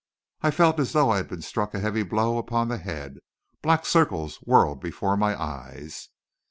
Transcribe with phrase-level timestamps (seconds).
[0.41, 3.19] I felt as though I had been struck a heavy blow upon the head;
[3.61, 6.09] black circles whirled before my eyes....